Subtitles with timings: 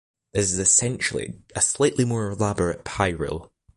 [0.33, 3.53] This is essentially a slightly more elaborate pie rule.